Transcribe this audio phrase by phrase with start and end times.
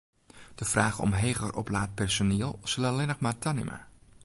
[0.59, 3.79] De fraach nei heger oplaat personiel sil allinnich mar tanimme.